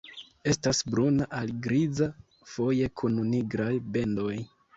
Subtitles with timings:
[0.51, 2.07] Estas bruna al griza,
[2.55, 4.33] foje kun nigraj bendoj.